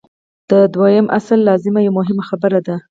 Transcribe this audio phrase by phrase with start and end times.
[0.49, 2.75] د دویم اصل لازمه یوه مهمه خبره ده.